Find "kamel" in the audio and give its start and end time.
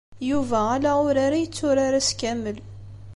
2.19-2.57